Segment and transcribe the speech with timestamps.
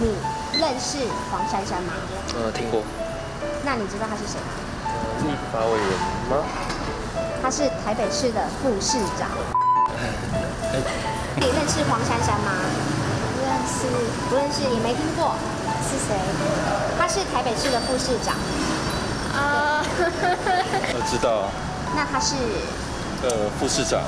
[0.00, 0.14] 你
[0.60, 0.98] 认识
[1.30, 1.92] 黄珊珊吗？
[2.34, 2.82] 呃，听过。
[3.64, 4.46] 那你知道他是谁吗？
[4.86, 4.90] 呃，
[5.26, 5.88] 立法委员
[6.30, 6.46] 吗？
[7.42, 9.28] 他是台北市的副市长。
[11.36, 12.52] 你认识黄珊珊吗？
[13.34, 13.86] 不认识，
[14.30, 15.34] 不认识，也没听过。
[15.82, 16.14] 是谁？
[16.98, 18.36] 他是台北市的副市长。
[19.34, 19.82] 啊，
[20.94, 21.50] 我知道。
[21.96, 22.36] 那他是？
[23.22, 24.02] 呃，副市长。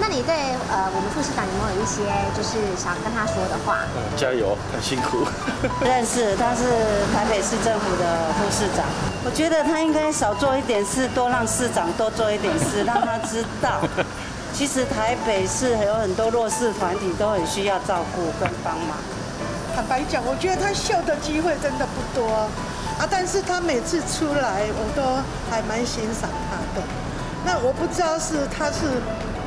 [0.00, 0.34] 那你对
[0.72, 2.00] 呃我们副市长有没有一些
[2.34, 3.84] 就是想跟他说的话？
[3.94, 5.28] 嗯，加油，很辛苦。
[5.84, 6.64] 认识，他是
[7.12, 8.86] 台北市政府的副市长。
[9.24, 13.80] 我觉得他应该少做一点事，多让市长多做一点事，让他知道，
[14.56, 18.96] 其实台北市有很多弱势团体都很需要照顾跟帮忙。
[19.76, 22.26] 坦白讲，我觉得他秀的机会真的不多
[22.98, 25.02] 啊，但是他每次出来，我都
[25.50, 26.86] 还蛮欣赏他的。
[27.44, 28.96] 那我不知道是他是。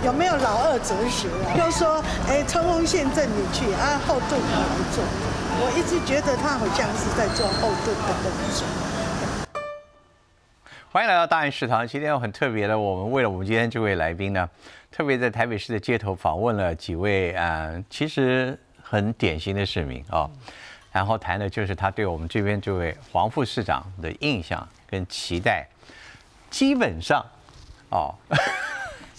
[0.03, 1.55] 有没有老二哲学啊？
[1.55, 5.02] 就说，哎，冲锋陷阵你去啊，后盾我来做。
[5.62, 8.68] 我一直觉得他好像是在做后盾的动作。
[10.91, 11.87] 欢迎来到大安食堂。
[11.87, 14.49] 今天很特别的，我们为了我们今天这位来宾呢，
[14.91, 20.29] 特别在台北市的街头访问了几位啊，其实很典型的市民啊，
[20.91, 25.65] 然后谈的就是他对我们这边这位黄副市长的印象跟期待，
[26.49, 27.26] 基本上，
[27.90, 28.13] 哦。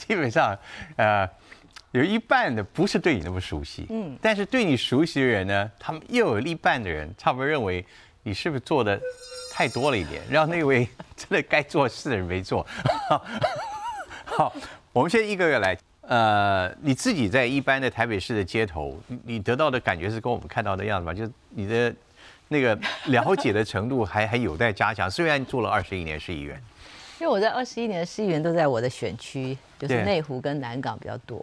[0.06, 0.56] 基本上，
[0.96, 1.26] 呃，
[1.92, 7.84] 有一半的不是对你那么熟悉，嗯，但是对你熟悉的人呢，他们又有一半的人差不多认为
[8.22, 9.00] 你是不是做的
[9.52, 12.66] 太多了一点，让那位真的该做事的人没做。
[14.26, 14.54] 好，
[14.92, 21.14] 我们先一个个来，呃，你自己在一般的台北市的街头，你得到的感觉是跟我们看到的样子吗？
[21.14, 21.94] 就是你的
[22.48, 25.10] 那个了解的程度还还有待加强。
[25.10, 26.62] 虽然做了二十一年市议员。
[27.20, 31.42] 因为我在二十一年的市议员都在我的选区，就是内湖跟南港比较多。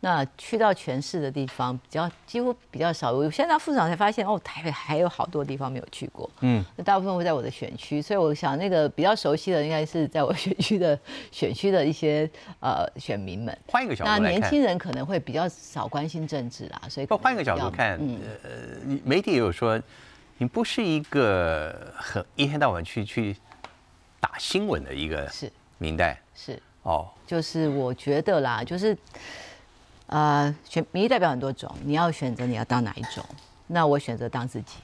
[0.00, 3.10] 那去到全市的地方比较几乎比较少。
[3.10, 6.30] 我现在副市长才发现，哦，台北还有好多地方没有去过。
[6.40, 10.98] 嗯，那大部分会在我的选区，所以我想那个比较熟悉的应该是在我选区的
[11.32, 12.30] 选区的一些
[12.60, 13.58] 呃选民们。
[13.68, 17.98] 换一个角度那年轻人可能会比较少关心政治啦，所以换一个角度看，
[18.44, 19.80] 呃，媒体也有说，
[20.36, 23.36] 你不是一个很一天到晚去去。
[24.20, 25.48] 打新闻的一个是
[25.78, 28.96] 明代是哦，就是我觉得啦，就是
[30.06, 33.24] 呃，选民意代表很多种，你要选择你要当哪一种？
[33.66, 34.76] 那我选择当自己，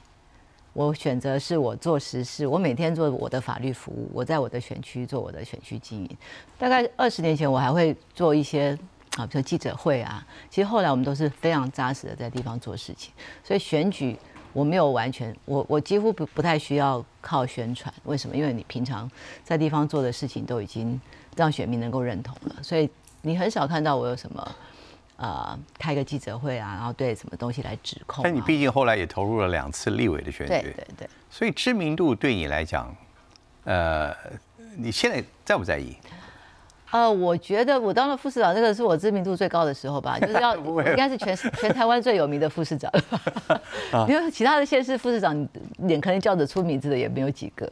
[0.73, 6.17] 我选择是我做实事，我每天做我的法律服务，我在我的选区做我的选区经营。
[6.59, 8.77] 大概二十年前，我还会做一些
[9.17, 10.25] 啊，比如记者会啊。
[10.49, 13.11] 其实后来我们都是非常扎实的在地方做事情，
[13.43, 14.17] 所以选举。
[14.53, 18.33] 我没有完全，我我几乎不不太需要靠宣传，为什么？
[18.33, 19.11] 因为你平常
[19.43, 20.97] 在地方做的事情都已经
[21.35, 22.89] 让选民能够认同了，所以
[23.21, 24.55] 你很少看到我有什么
[25.17, 28.23] 呃开个记者会啊，然后对什么东西来指控。
[28.23, 32.95] 但你毕竟后来也投入了两次立委的选举，对对对，所以知名度对你来讲，
[33.65, 34.15] 呃，
[34.77, 35.95] 你现在在不在意？
[36.91, 42.89] 呃，我觉得我当了副市长，这个是我知名度最高的时候吧，就是要 应该是全全台湾最有名的副市长
[43.91, 45.35] 了， 因为其他的县市副市长
[45.79, 47.69] 脸可能叫得出名字的也没有几个。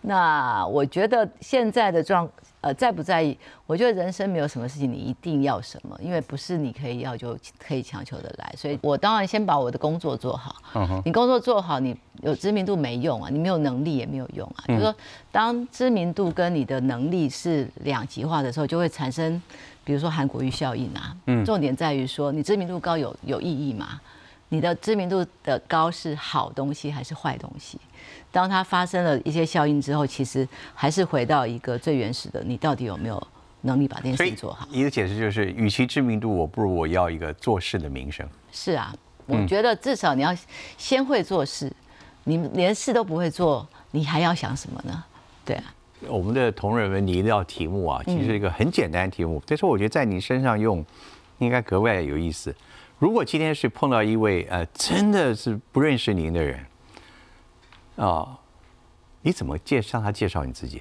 [0.00, 2.26] 那我觉得现在的状，
[2.62, 3.36] 呃，在不在意？
[3.66, 8.54] 我觉得人生没有什么事情你一定要什么，因为不是你可以要就可以强求的来。
[8.56, 10.56] 所以我当然先把我的工作做好。
[11.04, 14.64] 你工作做好，你有知名度没用啊，你没有能力也没有用啊。
[14.68, 14.94] 就是说，
[15.32, 19.42] 当知名度跟你的能力是两极化的时候，就会产生，
[19.84, 21.16] 比如说韩国瑜效应啊。
[21.26, 21.44] 嗯。
[21.44, 24.00] 重点在于说，你知名度高有有意义吗？
[24.52, 27.78] 你的知名度的高是好东西还是坏东西？
[28.30, 33.26] 当它发生了一些效应之后，其实还是回到一个最原始的，你到底有没有
[33.62, 34.68] 能力把这件事情做好？
[34.70, 38.28] 你的解释就是，与其知名度，我不如我要一个做事的名声。
[38.52, 40.36] 是啊，我觉得至少你要
[40.76, 41.72] 先会做事，
[42.24, 45.02] 你连事都不会做，你还要想什么呢？
[45.46, 45.64] 对啊。
[46.08, 50.84] 我们的同仁们，你一道题目啊，其实一个很简单的题目，但是我觉得在你身上用，
[51.38, 52.54] 应该格外有意思。
[53.02, 56.64] 如果今天是碰到一位呃，真的是不认识您的人。
[57.96, 58.38] 啊，
[59.22, 60.80] 你怎么介向他介绍你自己？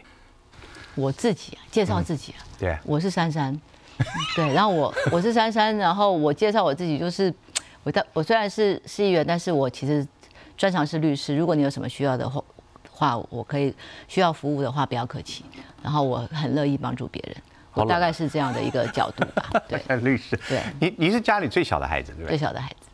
[0.94, 3.60] 我自己介绍自己啊，对，我是珊珊，
[4.38, 7.34] 对，然后我我是珊珊，然后我介绍我自己就是，
[7.82, 10.08] 我的我虽然是市议员，但是我其实
[10.56, 11.36] 专长是律师。
[11.36, 12.44] 如果你有什么需要的话，
[12.92, 13.74] 话我可以
[14.08, 15.44] 需要服务的话，不要客气。
[15.82, 17.36] 然后我很乐意帮助别人，
[17.74, 19.50] 我大概是这样的一个角度吧。
[19.68, 22.30] 对，律师，对，你你是家里最小的孩子，对不对？
[22.30, 22.88] 最小的孩子。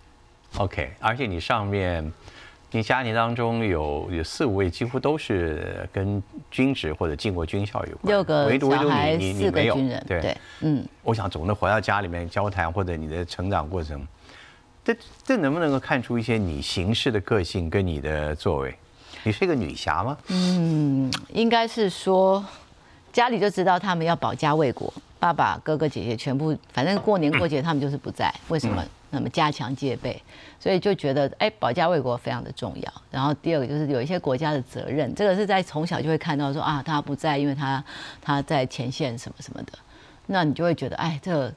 [0.58, 2.12] OK，而且你上面。
[2.70, 6.22] 你家庭当中有有四五位，几乎都是跟
[6.52, 8.12] 军职或者进过军校有关。
[8.12, 10.06] 六个小孩，四个军人。
[10.06, 10.86] 对，嗯。
[11.02, 14.06] 我想总的回到家里面交谈，或者你的成长过程，
[14.84, 14.94] 这
[15.24, 18.76] 这能不能够看出一些你行事的个性跟你的作为？
[19.24, 20.18] 你是一个女侠吗？
[20.28, 22.46] 嗯，应该是说
[23.18, 28.86] 家里就知道他们要保家卫国，爸爸、哥哥、姐姐全部，反正过年过节他们就是不在，为什么？
[29.10, 30.22] 那么加强戒备，
[30.60, 32.94] 所以就觉得哎，保家卫国非常的重要。
[33.10, 37.84] 然后第二个就是有一些国家的责任，这个是在从小就会看到说啊，他不在，因为他
[38.22, 39.74] 他在前线什么什么的，
[40.28, 41.52] 那你就会觉得哎，这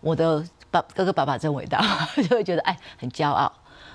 [0.00, 1.84] 我的爸哥哥爸爸真伟大，
[2.28, 3.52] 就会觉得哎很骄傲。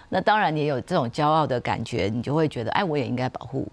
[0.09, 3.65] 那当然你也有这种骄傲的感觉，你就会觉得哎，我也应该保护。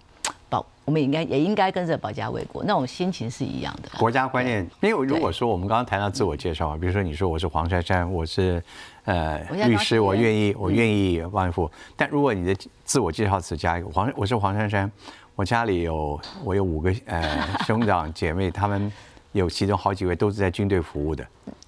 [0.85, 3.89] 我们应该也应该跟着保家卫国，那种心情是一样的。
[3.97, 8.61] 国家观念，因为如果说我们刚刚谈到自我介绍，比如说你说我是黄珊珊，我是
[9.05, 11.71] 呃律师，我愿意我愿意万富。
[11.95, 14.91] 但如果你的自我介绍词加一个黄，我是黄珊珊，
[15.35, 18.91] 我家里有我有五个呃兄长姐妹，他们
[19.31, 21.25] 有其中好几位都是在军队服务的。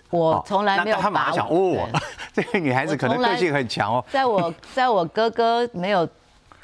[0.10, 0.98] 我从来没有。
[0.98, 1.88] 他马上想哦，
[2.34, 4.04] 这个女孩子可能个性很强哦。
[4.12, 6.06] 在我在我哥哥没有。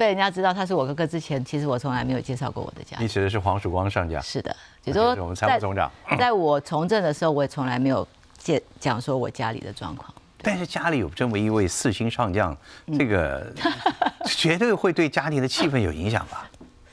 [0.01, 2.97] 被人家知道他是我哥哥之前，其实我从来没有介绍过我的家。
[2.99, 4.19] 你指的是黄曙光上将？
[4.19, 5.91] 是的，就说我们参谋总长。
[6.17, 10.11] 在我从政的时候，我也从来没有介讲说我家里的状况。
[10.41, 12.57] 但是家里有这么一位四星上将，
[12.97, 13.53] 这个
[14.25, 16.49] 绝对会对家庭的气氛有影响吧？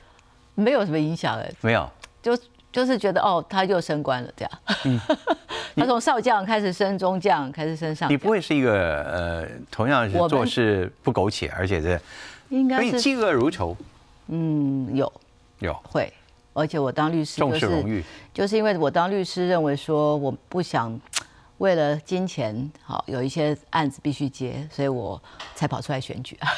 [0.54, 1.90] 没有什么影响哎，没有，
[2.20, 2.38] 就
[2.70, 4.52] 就是觉得哦，他又升官了这样。
[4.84, 5.00] 嗯，
[5.76, 8.10] 他从少将开始升中将，开始升上。
[8.10, 11.98] 你不会是一个呃，同样是做事不苟且，而且是。
[12.50, 13.76] 应该是嫉恶如仇，
[14.28, 15.12] 嗯，有
[15.60, 16.12] 有会，
[16.52, 18.02] 而且我当律师重视荣誉，
[18.32, 20.98] 就是因为我当律师认为说我不想
[21.58, 25.20] 为了金钱，好有一些案子必须接，所以我
[25.54, 26.48] 才跑出来选举啊。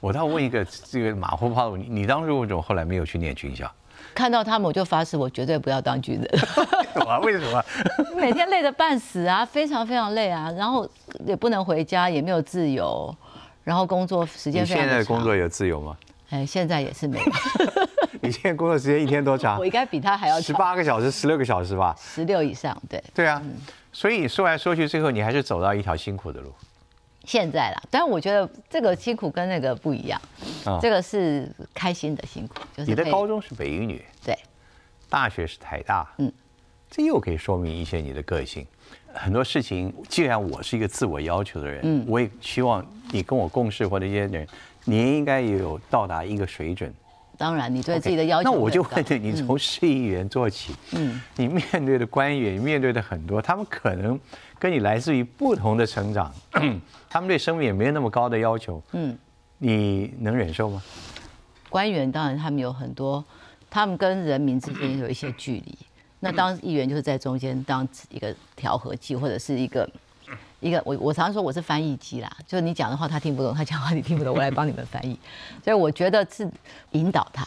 [0.00, 3.70] 我倒问一个这个马虎炮你，你当时为什么后来没有去念军校？
[4.14, 6.28] 看到他们我就发誓，我绝对不要当军人。
[7.22, 7.64] 为什么？
[8.16, 10.88] 每天累得半死啊，非常非常累啊，然后
[11.24, 13.14] 也不能回家，也没有自由。
[13.64, 14.88] 然后工作时间非常长。
[14.88, 15.96] 现在工作有自由吗？
[16.30, 17.32] 哎，现在也是没有。
[18.22, 19.58] 你现在工作时间一天多长？
[19.60, 21.94] 我应该比他还要十八个小时、十六个小时吧。
[21.98, 23.02] 十六以上，对。
[23.14, 23.42] 对啊，
[23.92, 26.50] 所以说来说去，最后你还是走到一条辛苦的路。
[27.24, 30.20] 现在啦，但是我觉得这个辛苦跟那个不一样。
[30.64, 30.78] 啊。
[30.80, 32.90] 这个是开心的辛苦，就是。
[32.90, 34.02] 你的高中是北一女。
[34.24, 34.36] 对。
[35.08, 36.10] 大学是台大。
[36.18, 36.32] 嗯。
[36.90, 38.66] 这又可以说明一些你的个性。
[39.14, 44.46] 很多事情，既然我是一个自我要求的人，嗯，我也希望你跟我共事或者一些人，
[44.84, 46.92] 你应该也有到达一个水准。
[47.38, 48.50] 当然，你对自己的要求。
[48.50, 54.18] 那我就问你，你从市议员做起，嗯，你面对的官员，面对的很多，他们可能
[54.58, 56.32] 跟你来自于不同的成长，
[57.10, 59.18] 他们对生命也没有那么高的要求，嗯，
[59.58, 60.82] 你能忍受吗？
[61.68, 63.24] 官员当然他们有很多，
[63.68, 65.78] 他们跟人民之间有一些距离。
[66.24, 69.90] 那当议员就是在中间当一个调和剂，或者是一个
[70.60, 75.18] 一个我我常常说我是翻译机啦，就是你讲的话他听不懂，他讲话你听不懂，我来帮你们翻译。
[75.64, 76.48] 所以我觉得是
[76.92, 77.44] 引导他，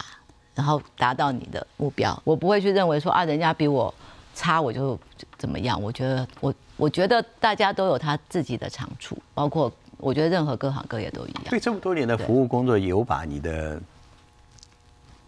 [0.53, 2.21] 然后达到你的目标。
[2.25, 3.93] 我不会去认为说啊，人家比我
[4.33, 4.99] 差我就
[5.37, 5.81] 怎么样。
[5.81, 11.43] 我觉得我我觉得大家都有他自己的长处，包括我觉得任何各行各业都一样。
[11.49, 13.81] 对这么多年的服务工作，有把你的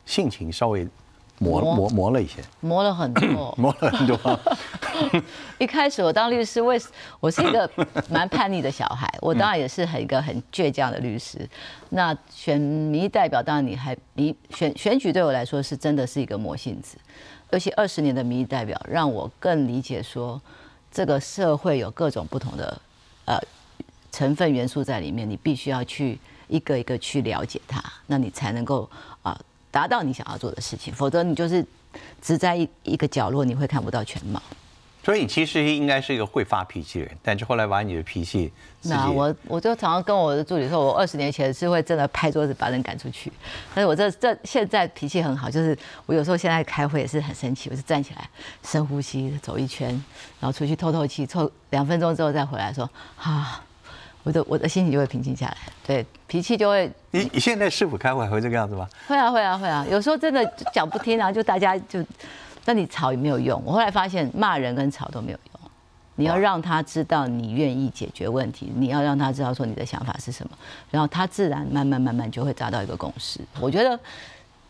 [0.05, 0.85] 性情稍微。
[1.39, 4.39] 磨磨磨了一些，磨了很多， 磨了很多。
[5.60, 6.81] 一开始我当律师，为
[7.19, 7.69] 我是一个
[8.10, 11.48] 蛮叛逆的小孩，我当然也是很一个很倔强的律师。
[11.90, 16.97] 那选民意代表，当然你还你选选举对我来说是真的是一个磨性子，
[17.52, 20.42] 尤其二十年的民意代表，让我更理解说
[20.92, 22.81] 这个社会有各种不同的
[23.26, 23.40] 呃
[24.11, 28.90] 成分元素在里面，你必须要去一个一个去了解它，那你才能够
[29.21, 29.40] 啊。
[29.71, 31.66] 达到你想要做的事情，否则你就是
[32.21, 34.42] 只在一一个角落，你会看不到全貌。
[35.04, 38.52] 所以你其实应该是一个会发脾气的人，但是后来把你的脾气……
[38.81, 43.31] 那我我就常常跟我的助理说，我二十年前是会真的拍桌子把人赶出去，
[43.74, 48.30] 但是我这这现在脾气很好，就是我有时候现在开会也是很生气，我就站起来
[48.64, 49.90] 深呼吸，走一圈，
[50.42, 53.64] 然后出去透透气，凑两分钟之后再回来说啊。
[54.28, 56.92] 我的我的心情就会平静下来，对脾气就会。
[57.12, 58.86] 你你现在是否开会会这个样子吗？
[59.07, 62.04] 会啊会啊会啊，有时候真的讲不听啊，就大家就，
[62.66, 63.64] 那你吵也没有用。
[63.66, 65.72] 我后来发现骂人跟吵都没有用，
[66.16, 70.57] 你要让他知道你愿意解决问题，你要让他知道说你的想法是什么，
[70.92, 73.40] 然后他自然慢慢慢慢就会达到一个共识。
[73.62, 73.98] 我觉得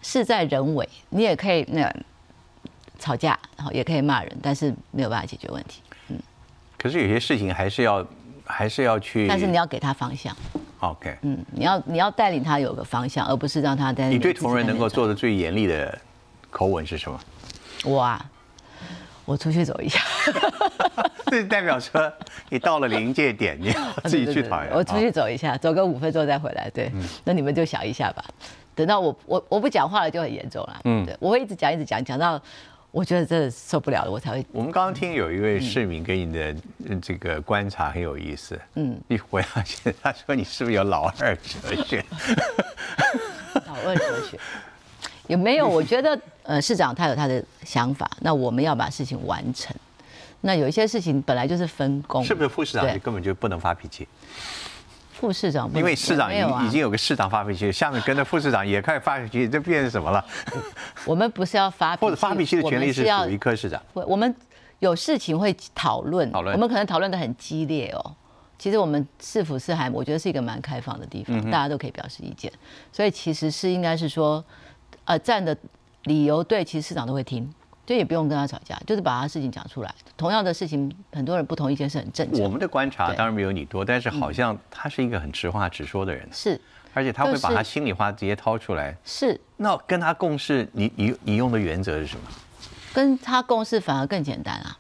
[0.04, 1.92] 事在人为，你也可以那
[3.00, 5.82] 吵架，然后也可以骂人，但是没有办法解决问题。
[6.10, 6.20] 嗯，
[6.78, 8.06] 可是有些事情还是要。
[8.48, 10.36] 还是要去，但是你要给他方向。
[10.80, 14.10] OK，嗯，你要你要带领他有个方向，而不是让他在。
[14.10, 15.98] 你对同仁能够做的最严厉的
[16.50, 17.20] 口吻是什么？
[17.84, 18.24] 我啊，
[19.25, 20.00] 我出去走一下，
[21.27, 22.12] 这代表说
[22.50, 24.72] 你到了临界点，你要自己去讨厌。
[24.72, 26.70] 我出去走一下，走个五分钟再回来。
[26.70, 26.92] 对，
[27.24, 28.24] 那你们就想一下吧。
[28.75, 30.82] 等到我我我不讲话了，就很严重了。
[30.84, 32.39] 嗯，对，我会一直讲一直讲，讲到
[32.98, 34.44] 我觉得真的受不了了，我才会。
[34.51, 36.56] 我们刚刚听有一位市民给你的
[37.00, 38.60] 这个观察很有意思。
[38.74, 42.04] 嗯，你回到现他说你是不是有老二哲学？
[43.68, 44.39] 老二哲学。
[45.27, 49.75] 也没有， 我觉得呃，市长他有他的想法，那我们要把事情完成。
[50.42, 54.08] 那有一些事情本来就是分工，是不是副市长根本就不能发脾气？
[55.19, 60.24] 副市长因为市长已已经有个市长发脾气，下面跟着副市长也开始发脾气，这变成什么了？
[61.05, 63.81] 我们不是要发脾气，或者发脾气的权利是属于柯市长。
[63.93, 64.33] 我们
[64.79, 68.15] 有事情会讨论，讨论，我们可能讨论的很激烈哦。
[68.59, 72.51] 其实我们市府是还我觉得是一个蛮开放的地方，大家都可以表示意见，
[72.91, 74.43] 所以其实是应该是说。
[75.03, 75.55] 呃，站的
[76.03, 77.50] 理由对，其实市长都会听，
[77.88, 79.96] 就也不用跟他吵架，就是把他事情讲出来。
[80.17, 82.41] 同样的事情，很多人不同意见是很正常。
[82.41, 86.27] 我们的观察当然没有你多，但是好像他是一个很直话直说的人。
[86.34, 86.60] 是，
[86.94, 88.94] 而且他会把他心里话直接掏出来。
[89.06, 89.39] 是。
[89.56, 92.24] 那跟他共事，你你你用的原则是什么？
[92.94, 94.77] 跟他共事反而更简单啊，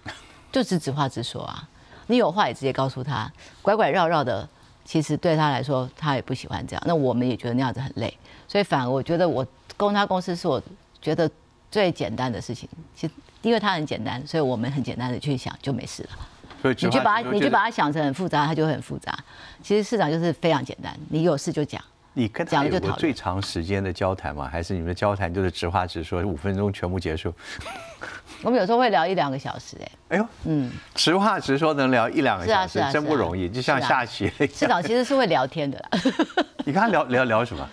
[0.51, 1.65] 就直直话直说啊。
[2.07, 4.45] 你有话也直接告诉他，拐拐绕绕的，
[4.83, 6.83] 其实对他来说他也不喜欢这样。
[6.85, 8.13] 那我们也觉得那样子很累，
[8.49, 9.47] 所以反而我觉得我。
[9.79, 10.59] 跟他公司是我
[10.99, 11.29] 觉得
[11.69, 16.09] 最简单的事情，其实因为它很简单，所以我们很简单的去想就没事了。
[16.61, 19.17] 所以你就把它你就把它想成很复杂，它就会很复杂。
[19.61, 21.81] 其实市长就是非常简单，你有事就讲。
[22.13, 24.49] 你跟他有最长时间的交谈吗？
[24.51, 27.31] 还是你们的交谈就是直话直说，五分钟全部结束？
[28.41, 29.91] 我们有时候会聊一两个小时，哎。
[30.09, 34.31] 哎呦，嗯，直话直说能聊一两个小时，真不容易，就像下棋。
[34.51, 35.79] 市长其实是会聊天的。
[36.65, 37.69] 你跟他聊聊聊什么？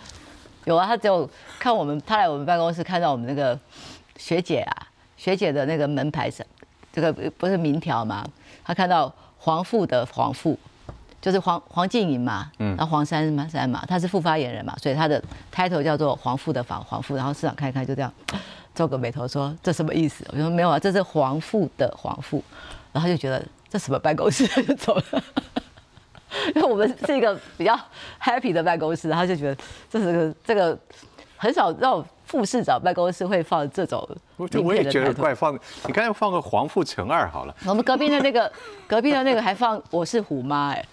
[0.65, 1.29] 有啊，他只有
[1.59, 3.59] 看我们，他来我们办公室看到我们那个
[4.17, 6.47] 学姐啊，学姐的那个门牌上，
[6.93, 8.25] 这个不是名条吗？
[8.65, 10.59] 他看到黄富的黄富，
[11.21, 15.23] 就是黄黄静莹嘛，嗯，然后黄珊嘛珊嘛，他是副发言人嘛，所以他的
[15.55, 18.13] title 叫做黄富的黄黄富，然后市长看一看就这样
[18.75, 20.25] 皱个眉头说这什么意思？
[20.33, 22.43] 我说没有啊，这是黄富的黄富，
[22.93, 25.25] 然后就觉得这什么办公室 就走了。
[26.55, 27.79] 因为我们是一个比较
[28.23, 29.57] happy 的办公室，他就觉得
[29.91, 30.79] 这是个这个
[31.37, 34.07] 很少让副市长办公室会放这种。
[34.37, 35.55] 我我也觉得怪放，
[35.87, 37.55] 你刚才放个黄富成二好了。
[37.67, 38.51] 我们隔壁的那个
[38.87, 40.85] 隔壁的那个还放我是虎妈哎。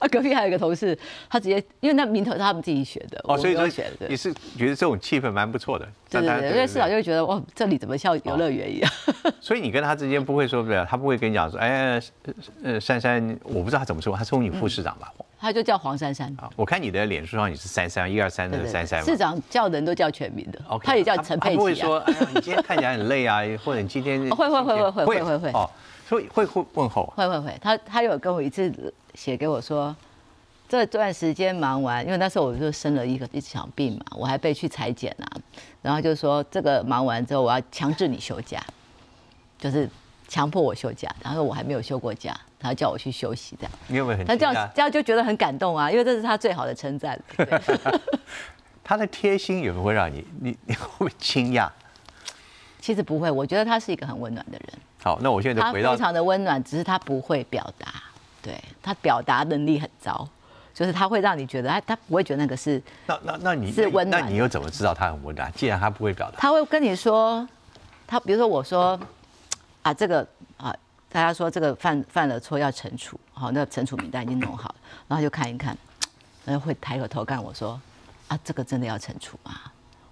[0.00, 4.08] 啊，隔壁还有一个同事，他直接因为那名头是他们自己选的，哦，所以说选的。
[4.08, 8.90] 你是觉得这种气氛蛮不错的，对对对，因为市长就觉得哇，这里怎么像游乐园一样？
[9.40, 12.00] 所以你跟他之间不会说不了，他不会跟你讲说，哎，
[12.64, 15.12] 呃，珊珊，我不知道他怎么说，他是你副市长吧？
[15.38, 16.34] 他就叫黄珊珊。
[16.56, 19.02] 我看你的脸书上也是珊珊，一二三的珊珊。
[19.04, 21.56] 市长叫人都叫全名的，OK，他也叫陈佩琪。
[21.56, 25.68] 他不会说，哎，你今天看起来很累啊，或者你今天 会会会会会会会哦。
[26.10, 29.94] 所以会会问候，会会会，他他有跟我一次写给我说。
[30.68, 35.26] 这段时间忙完，因为那时候我就生了一个一场病嘛，我还被去裁剪啊，
[35.82, 38.60] 然后就说这个忙完之后，我要强制你休假，
[39.56, 39.88] 就是
[40.26, 43.72] 强迫我休假，然后我还没有休过假，他叫我去休息这样。
[43.86, 44.26] 你有没有很？
[44.26, 47.16] 他这样这样就觉得很感动啊，因为这是他最好的称赞。
[48.82, 51.68] 他的贴心有没有会让你你你会不会惊讶？
[52.80, 54.68] 其实不会，我觉得他是一个很温暖的人。
[55.02, 58.02] 好，那我现在就回到他非常的温暖，只是他不会表达，
[58.42, 60.28] 对他表达能力很糟。
[60.72, 65.52] 就是他会让你觉得，他他不会觉得那个是那那那你是温暖，那你又怎么知道他很温暖？
[65.52, 67.46] 既然他不会表达，他会跟你说，
[68.06, 68.98] 他比如说我说
[69.82, 70.26] 啊这个
[70.56, 70.74] 啊，
[71.10, 74.74] 大家说这个犯犯了错要惩处，好，那惩处名单已经弄好了，
[75.08, 75.76] 然后就看一看，
[76.46, 77.78] 然后会抬个头看我说
[78.28, 79.52] 啊这个真的要惩处吗？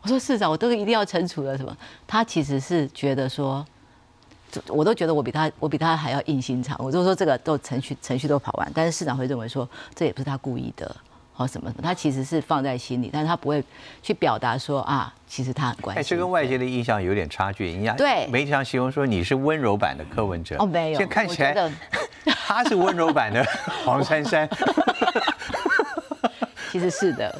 [0.02, 1.75] 我说市长，我都一定要惩处的什么？
[2.07, 3.64] 他其实是觉得说。
[4.68, 6.76] 我都觉得我比他，我比他还要硬心肠。
[6.80, 10.94] 我就说这个都程序程序都跑完，但是市长会认为说这也不是他故意的，
[11.34, 13.62] 或什么什么，他其实是放在心里，但是他不会
[14.02, 16.04] 去表达说啊，其实他很关心。
[16.04, 17.66] 这跟外界的印象有点差距。
[17.72, 21.70] 人家对媒体上形容说你是温柔版的柯文哲，哦没有，现在看起来
[22.46, 23.44] 他是温柔版的
[23.84, 24.48] 黄珊珊。
[26.70, 27.34] 其实是的，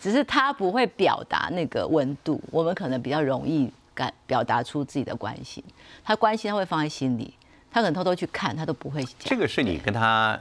[0.00, 3.70] 只是他不会表达那个温度，我们可能比较容易。
[4.00, 5.62] 感表达出自己的关心，
[6.02, 7.34] 他关心他会放在心里，
[7.70, 9.12] 他可能偷偷去看，他都不会讲。
[9.18, 10.40] 这个是你跟他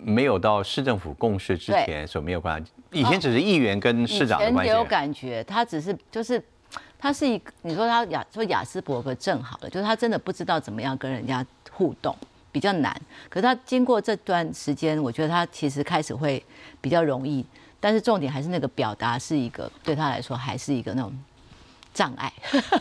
[0.00, 4.70] 没有到市政府共事之前所没有关系，以前只是议员跟市长的关系。
[4.70, 6.40] 有感觉，他只是就是
[7.00, 12.16] 他是一个，你说他雅说雅斯伯格正好了，就是他真的不知道怎么样跟人家互动，
[12.52, 12.94] 比较难。
[13.28, 16.40] 可是他经过这段时间，我觉得他其实开始会
[16.80, 17.44] 比较容易，
[17.80, 21.12] 但是重点还是那个表达是一个对他来说还是一个那种。
[21.92, 22.32] 障碍。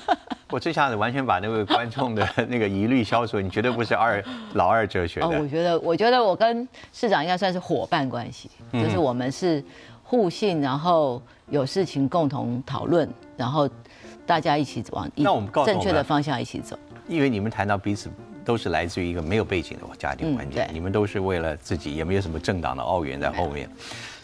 [0.52, 4.24] 我这下子完全把那位观众的那个疑虑消除，你绝对不是二
[4.56, 5.48] 老二哲学哦，我。
[5.48, 9.64] 觉得，我觉得我跟市长应该算是伙伴关系，嗯就是我们是
[10.04, 13.70] 互信，然后有事情共同讨论，然后
[14.26, 16.78] 大家一起往一那我们告正确的方向一起走。
[17.08, 18.10] 因为你们谈到彼此
[18.44, 23.70] 都是来自于一个没有背景的家庭环境，你们都是为了自己，也没有什么政党的奥援在后面。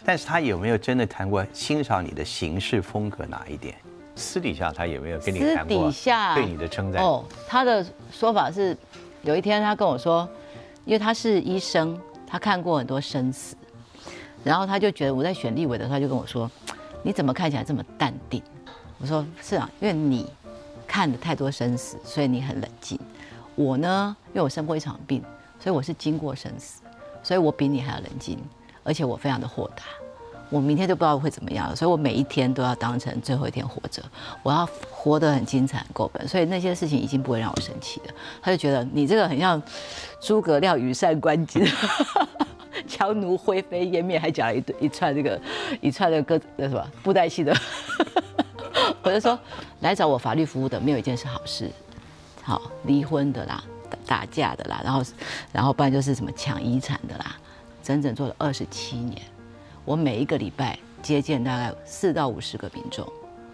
[0.04, 3.74] 但是他有没有真的谈过欣赏你的行事风格哪一点？
[4.16, 7.02] 私底下他有没有跟你私谈过底下对你的称赞？
[7.02, 8.76] 哦，他的说法是，
[9.22, 10.28] 有一天他跟我说，
[10.84, 13.54] 因为他是医生，他看过很多生死，
[14.42, 16.50] 然后他就觉得我在选立委的时候，他就跟我说，
[17.02, 18.42] 你怎么看起来这么淡定？
[18.98, 20.26] 我说是啊，因为你
[20.86, 22.98] 看了太多生死，所以你很冷静。
[23.54, 25.22] 我呢，因为我生过一场病，
[25.60, 26.80] 所以我是经过生死，
[27.22, 28.38] 所以我比你还要冷静，
[28.82, 29.82] 而且我非常的豁达。
[30.48, 34.02] 我明天就不知道会怎么样了，所以我每一天都要当成最后一天活着，
[34.42, 38.14] 我要活得很精彩、够本，所以那些事情已经不会让我生气了。
[38.40, 39.60] 他就觉得你这个很像
[40.20, 41.68] 诸葛亮羽扇纶巾，
[42.86, 45.40] 强弩 灰飞烟灭，还讲了一堆一串这个
[45.80, 47.52] 一串的歌那什么布袋戏的。
[49.02, 49.38] 我就说，
[49.80, 51.70] 来找我法律服务的没有一件是好事，
[52.42, 55.02] 好离婚的啦，打打架的啦，然后
[55.52, 57.36] 然后不然就是什么抢遗产的啦，
[57.82, 59.20] 整整做了二十七年。
[59.86, 63.06] 我每一个礼拜接见大概四到五十个民众，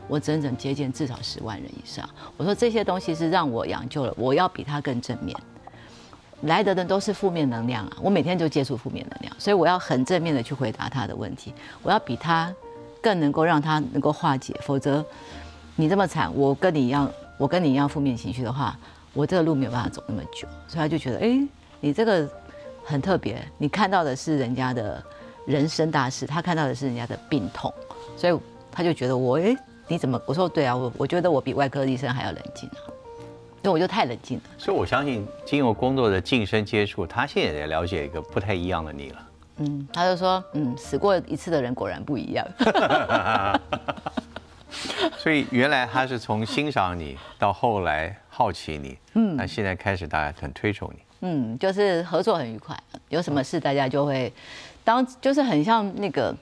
[0.08, 2.08] 我整整接见至少十万人以上。
[2.38, 5.36] 我说这些东西是让我养就了，我要比他更正面。
[6.44, 12.52] 来的人都是负面能量啊，我每天就接触负面能量，所以我要很正面的去回答他的问题，我要比他
[13.00, 15.04] 更能够让他能够化解，否则
[15.76, 18.76] 你这么惨，我跟你一样，我跟你一样负面情绪的话，
[19.12, 21.46] 我这个路没有办法走那么久，所以他就觉得，哎，
[21.80, 22.28] 你这个
[22.82, 25.00] 很特别，你看到的是人家的
[25.46, 27.72] 人生大事，他看到的是人家的病痛，
[28.16, 28.38] 所以
[28.70, 29.56] 他就觉得我，哎，
[29.88, 30.20] 你怎么？
[30.26, 32.80] 我说对啊，我我觉得我比外科医生还要冷静啊，
[33.62, 34.44] 所以我就太冷静了。
[34.58, 39.28] 所以我相信，经过工作的近身接触，他现在也了解一个不太一样的你了。
[39.58, 42.46] 嗯，他就说，嗯，死过一次的人果然不一样。
[45.18, 51.00] 所以原来他是从欣赏你到后来好奇你，嗯，那现在开始大家很推崇你。
[51.20, 52.76] 嗯，就是合作很愉快，
[53.10, 54.32] 有什么事大家就会
[54.84, 56.34] 当就是很像那个，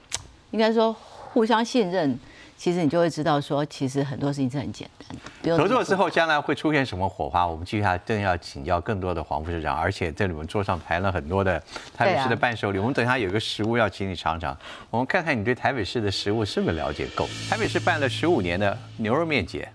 [0.51, 2.19] 应该说互相信任。
[2.57, 5.57] 其实你就会知道说，其实很多事情是很简单的。
[5.57, 7.43] 合作之后，将来会出现什么火花？
[7.43, 11.59] 我们接下来正要请教更多的黄副市长，而且在你们桌上排了很多的
[11.97, 12.77] 台北市的伴手礼。
[12.77, 14.55] 我们等一下有个食物要请你尝尝，
[14.91, 17.27] 我们看看你对台北市的食物是不是了解够。
[17.49, 19.67] 台北市办了十五年的牛肉面节。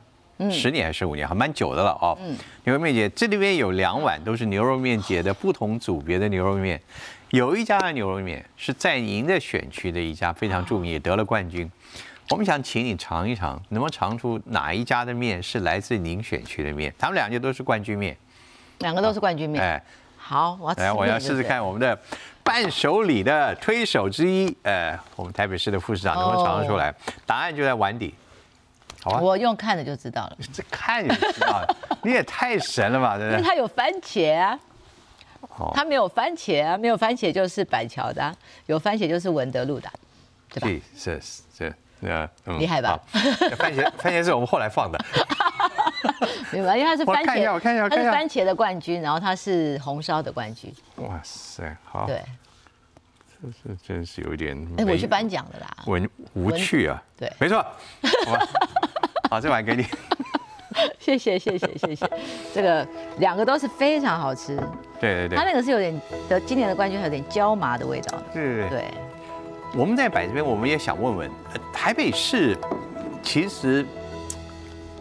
[0.50, 2.16] 十年还是十五年，还蛮久的了哦。
[2.64, 6.78] 牛肉面节这里面有两碗都是牛肉面节的不同组别的牛肉面，
[7.30, 11.68] 有一家的牛肉面是在您的选区的一家非常著名，也得了冠军。
[12.30, 16.92] 我们想请你尝一尝，能不能尝出哪一家的面是来自您选区的面？
[16.96, 18.16] 他们两家都是冠军面。
[18.78, 19.62] 两个都是冠军面。
[19.62, 19.82] 哎，
[20.16, 21.98] 好，我来，我要试试看我们的
[22.44, 26.94] 伴手礼的推手之一，呃，我们台北市的副市长能不能尝得出来？
[27.24, 28.14] 答案就在碗底。
[29.02, 33.48] 好啊，我用看的就知道了，这看就知道了，你也太神了吧，对因为不对？
[33.48, 34.58] 它有番茄啊。
[35.58, 38.34] 哦它没有番茄啊，没有番茄就是板桥的啊、
[38.66, 39.94] 有番茄就是文德路的啊，
[40.50, 40.68] 对吧？
[40.96, 42.98] 是是是，呃，嗯厉害吧？
[43.56, 44.98] 番茄 番茄是我们后来放的，
[46.52, 48.10] 没有，因为它是番茄，我看一下我它看一下。
[48.10, 52.22] 是番茄的冠军，然后它是红烧的冠军，哇塞，好，对。
[53.42, 55.66] 这是真是有点哎，我去颁奖的啦。
[55.86, 57.30] 文无趣啊，对。
[57.38, 57.56] 没错，
[58.24, 58.46] 好吧，
[59.30, 59.84] 好，这碗给你，
[60.98, 62.10] 谢谢谢谢谢谢，
[62.54, 62.86] 这个
[63.18, 64.56] 两个都是非常好吃，
[65.00, 68.22] 对对对，它那个是有点的今年的冠军，还有点椒麻的味道。
[68.32, 68.84] 对对对。
[69.74, 72.56] 我们在摆这边，我们也想问问，呃台北市
[73.22, 73.84] 其实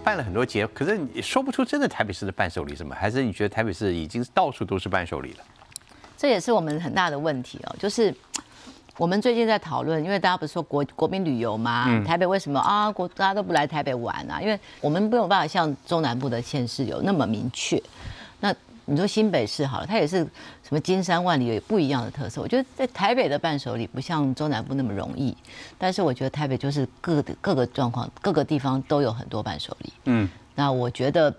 [0.04, 5.44] 办了很多节，可是你说不出真的台北市的伴手礼什么，还是你觉得台北市已经到处都是伴手礼了？
[6.18, 8.14] 这也是我们很大的问题哦，就是
[8.98, 14.42] 我们最近在讨论，因为大家不是说国国民旅游嘛，嗯台北为什么啊国大家都不来台北玩啊？
[14.42, 17.82] 因为我们没有办法像中南部的县市有那么明确。
[18.40, 18.54] 那
[18.86, 20.20] 你说新北市好了，它也是
[20.64, 22.40] 什么金山万里有不一样的特色。
[22.40, 25.36] 我觉得在台北的伴手礼不像中南部那么容易，
[25.78, 29.94] 但是我觉得台北就是各的各个状况，各个地方都有很多伴手礼。
[30.06, 31.34] 嗯，那我觉得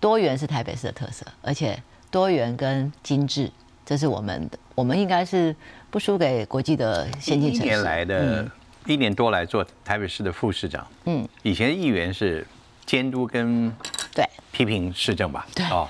[0.00, 1.80] 多元是台北市的特色，而且
[2.10, 3.52] 多元跟精致，
[3.84, 5.54] 这是我们的，我们应该是
[5.90, 7.62] 不输给国际的先进城市。
[7.62, 8.50] 一年来的、嗯
[8.86, 12.46] 一年多来做台北市的副市长，嗯，以前议员是
[12.86, 13.70] 监督跟
[14.14, 15.46] 对批评市政吧？
[15.54, 15.86] 对哦，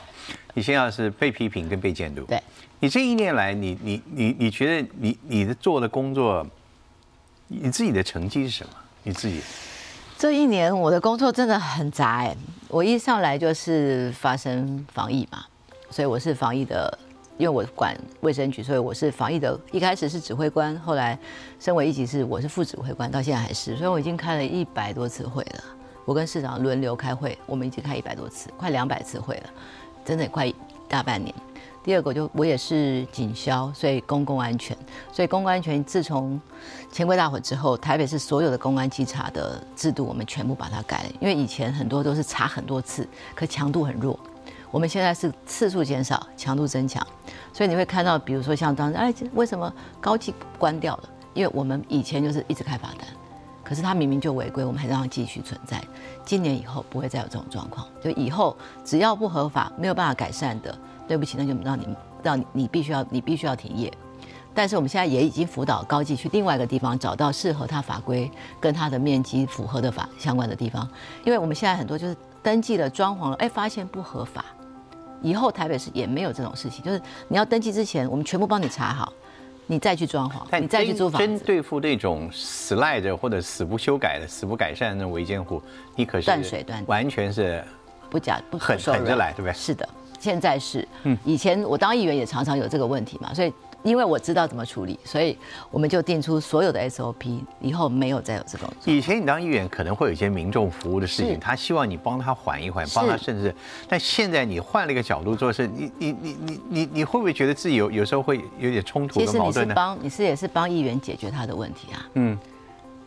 [0.55, 2.25] 你现在是被批评跟被监督。
[2.25, 2.43] 对，
[2.81, 6.45] 你这一年来，你你你你觉得你你的做的工作，
[7.47, 8.73] 你自己的成绩是什么？
[9.05, 9.41] 你自己
[10.19, 15.45] 这一年我的工作真的很杂哎，我一上来就是发生防疫嘛，
[15.89, 16.99] 所以我是防疫的，
[17.39, 19.59] 因为我管卫生局，所以我是防疫的。
[19.71, 21.17] 一开始是指挥官，后来
[21.61, 25.65] 升为一级是我是副指挥官，到现在还是，所以我已经开了一百多次会了。
[26.05, 29.51] 我跟市长轮流开会，我们已经开一百多次，快两百次会了，
[30.05, 30.53] 真的快
[30.89, 31.33] 大半年。
[31.85, 34.77] 第二个就我也是警消，所以公共安全，
[35.13, 36.39] 所以公共安全自从
[36.91, 41.11] 钱柜大火之后，台北市所有的公安稽查的制度，我们全部把它改了。
[41.21, 44.19] 因为以前很多都是查很多次，可强度很弱，
[44.71, 47.07] 我们现在是次数减少，强度增强。
[47.53, 51.09] 所以你会看到，比如说像当时，哎，为什么高级关掉了？
[51.35, 53.07] 因为我们以前就是一直开罚单，
[53.65, 55.83] 可是他明明就违规，我们还让他继续存在。
[56.25, 60.77] 今年以后不会再有这种状况，就以后只要不合法，没有办法改善的。
[61.07, 63.91] 对不起，那就让你让你必须要你必须要停业。
[64.53, 70.87] 但是我们现在也已经辅导高技去另外一个地方找到适合他法规跟他的面积符合的法相关的地方，
[71.25, 74.45] 因为我们现在很多就是登记了装潢了，哎，发现不合法，
[75.23, 79.13] 以后台北市也没有这种事情，就是你要登记之前，我们全部帮你查好，
[79.67, 85.63] 你再去装潢，你再去租房真对付那种死赖着或者死不修改的、死不改善的那种违建户，
[85.97, 87.63] 你可是断水断完全是
[88.09, 89.53] 不假不狠狠着来，对不对？
[89.53, 89.89] 是的。
[90.21, 93.53] 现在是，嗯，以前我当议员也常常有这个问题嘛，所以
[93.85, 95.39] 因为我知道怎么处理，所以
[95.71, 98.69] 我们就定出所有的 SOP，以后没有再有这种。
[98.85, 103.55] 以前你当议员可能会有一些民众服务的事情，他希望你帮他缓一缓，帮他甚至，
[103.89, 112.07] 但现在你换了一个角度做事，你你你你你你会不会觉得自己有有时候会有点冲突其实你是帮，你是也是帮议员解决他的问题啊。
[112.15, 112.37] 嗯，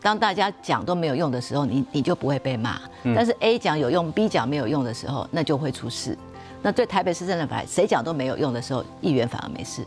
[0.00, 2.80] 当大家讲都没有用的时候，你你就不会被骂。
[3.14, 6.16] 但是 A 讲有用，B 讲没有用的时候，那就会出事。
[6.62, 9.84] 那对台北市政府，谁讲都没有用的时候，议员反而没事。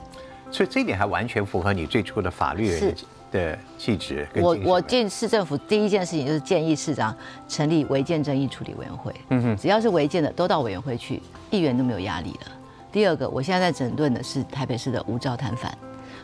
[0.51, 2.95] 所以这一点还完全符合你最初的法律人
[3.31, 4.27] 的气质。
[4.36, 7.15] 我我进市政府第一件事情就是建议市长
[7.47, 9.13] 成立违建争议处理委员会。
[9.29, 12.51] 嗯哼，只要是违建的都到委员会去，议员都没有压力了。
[12.91, 15.75] 第二个，我现在在整顿的是台北市的无照摊贩，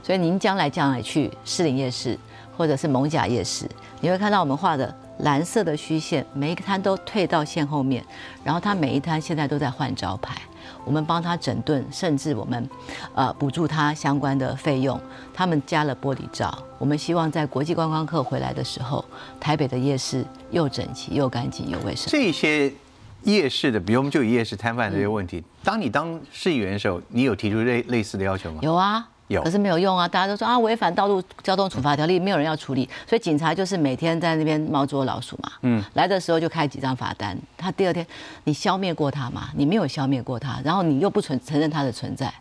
[0.01, 2.17] 所以您将来将来去士林夜市
[2.55, 3.65] 或者是蒙甲夜市，
[3.99, 4.95] 你会看到我们画的。
[5.19, 8.03] 蓝色的虚线，每一个摊都退到线后面，
[8.43, 10.35] 然后他每一摊现在都在换招牌，
[10.83, 12.69] 我们帮他整顿，甚至我们，
[13.13, 14.99] 呃，补助他相关的费用。
[15.33, 19.03] 他们加了玻璃罩，我们希望在国际观光客回来的时候，
[19.39, 22.07] 台北的夜市又整齐又干净又卫生。
[22.09, 22.71] 这些
[23.23, 28.59] 夜市的，比如我们就以夜市摊贩这些问题，当你当市议员的时候，你有提出类类似的要求吗？
[28.61, 29.07] 有啊。
[29.43, 30.07] 可是没有用啊！
[30.07, 35.51] 大家都说啊，违反道路交通处罚条例，没有人要处理，所以警察就是每天在那边猫捉老鼠嘛。
[35.61, 38.05] 嗯，来的时候就开几张罚单，他第二天
[38.43, 39.49] 你消灭过他吗？
[39.55, 42.33] 你没有消灭过他，然后你又不存承认他的存在。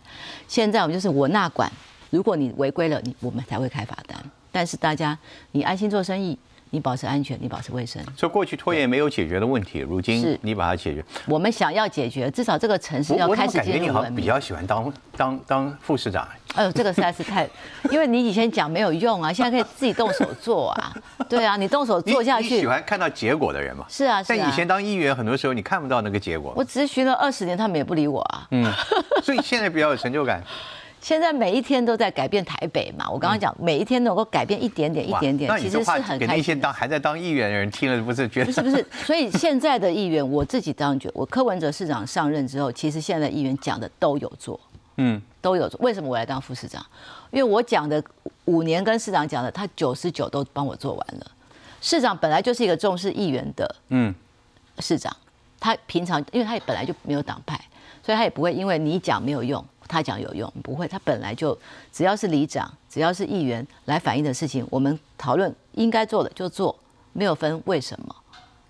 [0.49, 1.71] 现在我们就是我那管，
[2.11, 4.19] 如果你违规了，你我们才会开罚单。
[4.51, 5.17] 但是大家
[5.53, 6.39] 你安心做生意。
[6.71, 8.01] 你保持安全，你保持卫生。
[8.17, 11.05] 所以过去拖延没有解决的问题，如今你把它解决。
[11.27, 14.17] 我们想要解决，至少这个城市要开始进入文明。
[14.17, 16.27] 比较喜欢当当当副市长。
[16.55, 17.49] 哎呦，这个实在是太，
[17.91, 20.95] 因为你以前讲没有用啊，现在可以自己动手做啊。
[21.29, 22.61] 对啊，你动手做下去。
[22.61, 23.85] 喜欢看到结果的人嘛？
[23.89, 26.53] 是啊，但以前当议员，很多时候你看不到那个结果。
[26.57, 28.47] 我咨询了二十年，他们也不理我啊。
[28.51, 28.73] 嗯，
[29.23, 30.43] 所以现在比较有成就感。
[31.01, 38.47] 现在每一天都在改变台北嘛，我刚刚讲每一天能够改变一点点一点点，其实是很给那些当还在当议员的人听了不是觉得？
[38.47, 44.61] 不是不是，所以现在的议员，我自己当觉，我柯文哲市长上任之后，其实现在议员讲的都有做，
[44.97, 45.81] 嗯，都有做。
[45.83, 46.85] 为什么我来当副市长？
[47.31, 48.03] 因为我讲的
[48.45, 51.31] 五年跟市长讲的，他九十九都帮我做完了。
[51.81, 54.15] 市长本来就是一个重视议员的，嗯，
[54.81, 55.17] 市长，
[55.59, 57.59] 他平常因为他也本来就没有党派，
[58.05, 59.65] 所以他也不会因为你讲没有用。
[59.91, 60.87] 他讲有用，不会。
[60.87, 61.59] 他本来就
[61.93, 66.79] 只要是里长，只要是议员来反映的事情，我们讨论应该做的就做，
[67.13, 68.15] 没有分为什么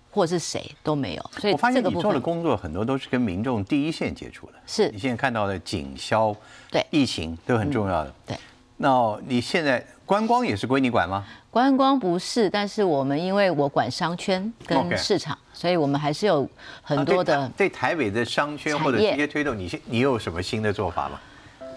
[0.09, 1.31] 或是谁都没有。
[1.39, 4.53] 所以我发现你做的工作很多都是跟民众第一线接触的。
[4.65, 6.35] 是你现在看到的警消、
[6.71, 8.13] 对疫情都很重要的。
[8.25, 8.37] 对。
[8.77, 11.23] 那你现在观光也是归你管吗？
[11.49, 15.37] 观光不是，但是我们因为我管商圈跟市场。
[15.53, 16.45] 所以我们还是有
[16.81, 21.17] 很多的对台北的商圈或者直接推动，你你有什么新的做法吗？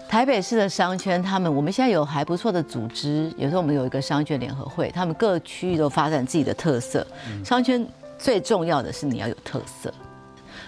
[0.09, 7.07] 台北市的商圈，他们我们现在有还不错的组织，有时候我们有一个商圈联合会，他们各区域都发展自己的特色。
[7.41, 9.89] 商圈最重要的是你要有特色，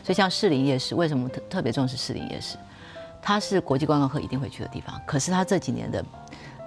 [0.06, 2.56] 所以像士林夜市，为什么特特别重视士林夜市？
[3.22, 6.02] 它是国际观光客一定会去的地方，可是它这几年的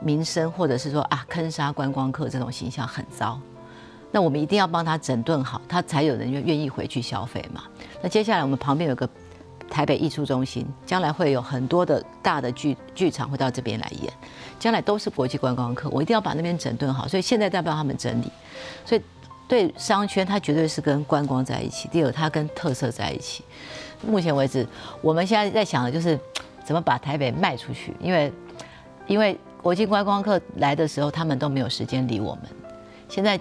[0.03, 3.41] 民生或者是说啊坑杀观光客这种形象很糟。
[4.13, 7.63] 那我们一定要帮他整顿好，他才有人愿愿意回去消费嘛。
[8.03, 9.09] 那接下来我们旁边有个
[9.71, 14.13] 台北艺术中心，将来会有很多的大的剧剧场会到这边来演，
[14.59, 17.07] 将来都是国际观光客，我一定要把那边整顿好。
[17.07, 18.33] 所以现在在帮他们整理，
[18.85, 19.03] 所以
[19.47, 23.45] 对商圈，它绝对是跟观光在一起；第二，它跟特色在一起。
[24.05, 24.67] 目前为止，
[25.03, 26.19] 我们现在在想的就是
[26.65, 28.33] 怎么把台北卖出去，因为
[29.07, 32.45] 因为国际观光客来的时候，他们都没有时间理我们。
[33.09, 33.39] 现在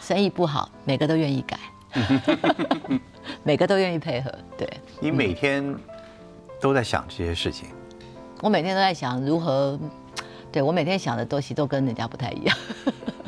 [0.00, 1.58] 生意不好，每个都愿意改，
[3.42, 4.32] 每个都愿意配合。
[4.56, 4.68] 对
[5.00, 5.74] 你每天
[6.60, 7.68] 都在想这些事情，
[8.40, 9.78] 我每天都在想如何，
[10.52, 12.56] 对我每天想的东西都跟人家不太一样。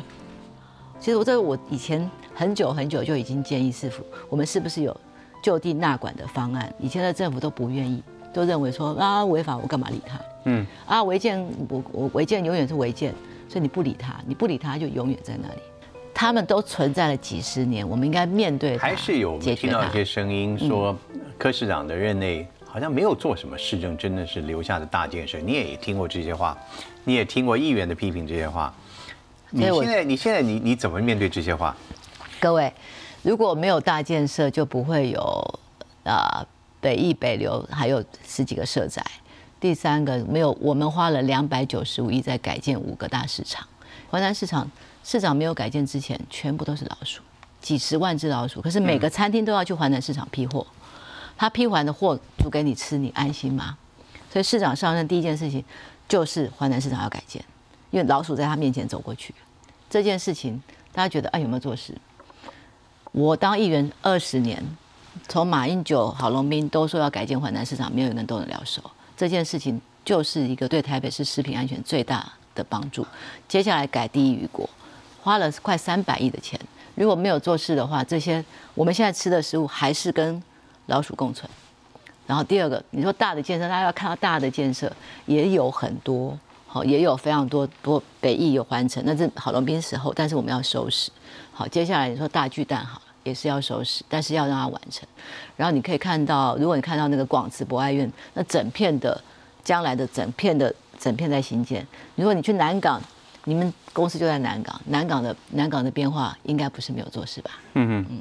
[0.99, 4.95] 其实我这个我以前很久很久就已经建议市府，我们是不是有
[5.43, 6.73] 就地纳管的方案？
[6.79, 8.01] 以前的政府都不愿意，
[8.35, 10.19] 都认为说啊违法我干嘛理他？
[10.43, 13.13] 嗯，啊违建我我违建永远是违建，
[13.47, 15.61] 所以你不理他，你不理他就永远在那里。
[16.13, 19.91] 他们都存在了几十年，我们应该面对还是有听到一。
[19.91, 20.93] 些声音说，
[21.37, 25.39] 柯市长的任内好像没有做什么市政，真的是留下的大建设。
[25.39, 26.57] 你也听过这些话，
[27.05, 28.73] 你也听过议员的批评这些话。
[29.49, 31.75] 你现在你现在你你怎么面对这些话？
[32.39, 32.71] 各位，
[33.23, 35.59] 如果没有大建设，就不会有
[36.03, 36.45] 啊、
[36.85, 39.03] 北艺、北流，还有十几个社宅。
[39.59, 43.67] 第三个，没有我们花了两百九十五亿在改建五个大市场。
[44.07, 44.69] 华南市场
[45.03, 47.23] 市场没有改建之前，全部都是老鼠，
[47.59, 48.61] 几十万只老鼠。
[48.61, 50.67] 可是每个餐厅都要去华南市场批货，
[51.35, 53.75] 他批完的货煮给你吃，你安心吗？
[54.31, 55.65] 所以市长上任第一件事情
[56.07, 57.43] 就是华南市场要改建，
[57.89, 59.33] 因为老鼠在他面前走过去。
[59.89, 61.97] 这件事情大家觉得哎有没有做事？
[63.11, 64.63] 我当议员二十年，
[65.27, 68.81] 从马英九、郝龙斌都说要改建淮南市场，没有一个人动得了手。
[69.17, 73.05] 这件事情就是一个对台北市食品安全最大的帮助。
[73.47, 74.69] 接下来改第一雨果，
[75.21, 76.59] 花了快三百亿的钱。
[76.95, 80.41] 如果没有做事的话，这些我们现在吃的食物还是跟
[80.85, 81.49] 老鼠共存。
[82.27, 84.91] 然后第二个，你说大的建设，大家要看到大的建设
[85.25, 91.11] 也有很多，好，也有非常多多北翼有环城，那是郝龙斌时候，但是我们要收拾。
[91.53, 95.05] 好，接下来你说大巨蛋好，也是要收拾，但是要让它完成。
[95.57, 99.21] 然后你可以看到，如果你看到那个广慈博爱院，那整片的
[99.63, 101.85] 将来的整片的整片在新建。
[102.15, 103.01] 如果你去南港，
[103.43, 107.51] 你们公司就在南港，南港的南港的变化应该不是没有做事吧？
[107.73, 108.19] 嗯嗯嗯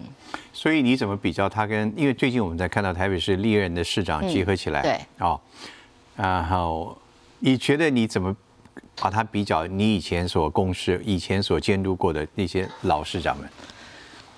[0.52, 1.92] 所以你怎么比较他跟？
[1.96, 5.40] 因为最近我们在看到台北市历任的市长集合起来，嗯对，哦，
[6.16, 6.96] 然后
[7.40, 8.34] 你觉得你怎么
[8.96, 9.66] 把它比较？
[9.66, 13.48] 你以前所共事、以前所监督过的那些老市长们，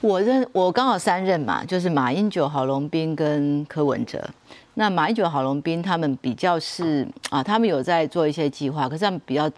[0.02, 4.22] 我认我刚好三任嘛，就是马英九、郝龙斌跟柯文哲。
[4.74, 9.50] 那马英九、郝龙斌他们比较是啊，他们有在做一些计划，可是他们比较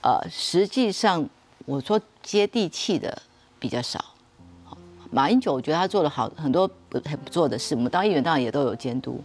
[0.00, 1.28] 呃，实际上
[1.66, 3.20] 我说接地气的
[3.58, 4.13] 比较少。
[5.14, 9.22] 好马英九我觉得他做了好很多不很不做的事，我们当议员当然也都有监督。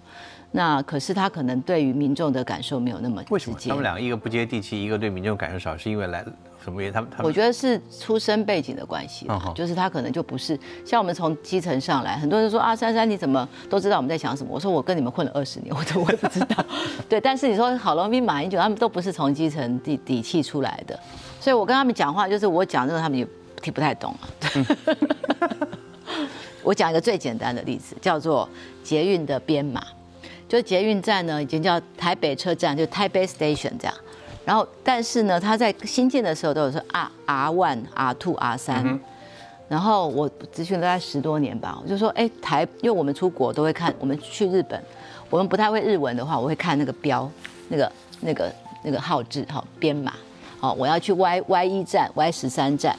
[0.51, 5.77] 那可是他可能对于民众的感受没有那么为什么直接他们两个一个不接地气，一个对民众感受少？
[5.77, 6.25] 是因为来
[6.63, 6.93] 什么原因？
[6.93, 14.49] 他们他们我觉得是出身背景的关系嗯哼就是他可能就不是像我们从基层上来，很多人说啊，珊珊你怎么都知道我们在想什么？
[14.51, 16.65] 我说我跟你们混了二十年，我都我也不知道。
[17.07, 20.99] 对，但是你说郝龙斌、马英九他们都不是从基层底底气出来的，
[21.39, 23.27] 所以我跟他们讲话，就是我讲这个他们也
[23.61, 24.25] 听不太懂啊。
[26.69, 28.47] 我讲一个最简单的例子，叫做
[28.83, 29.83] 捷运的编码。
[30.47, 33.93] 就是捷运站呢，已经叫台北车站，就台北 Station 这样。
[34.45, 38.99] 然后，但是呢，它在新建的时候都有说 R R one、R two、R 三。
[39.67, 44.79] 然后我咨询了大概十多年吧，我就说，哎，台，因为我们出国都会看，我们去日本，
[45.31, 47.27] 我们不太会日文的话，我会看那个标，
[47.69, 48.53] 那个那个
[48.83, 50.13] 那个号志哈编码。
[50.59, 52.95] 好，我要去 Y Y 一站、Y 十三站，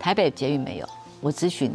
[0.00, 0.88] 台北捷运没有，
[1.20, 1.72] 我咨询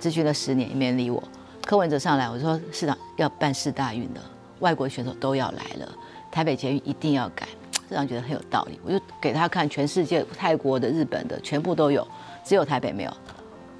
[0.00, 1.22] 咨询了十年，也没人理我。
[1.64, 4.20] 柯文哲上来，我说市长要办四大运了，
[4.60, 5.92] 外国选手都要来了，
[6.30, 7.46] 台北捷运一定要改。
[7.88, 12.06] 市长觉得很有道理，我就给他看全世界泰国的、日本的全部都有，
[12.44, 13.12] 只有台北没有，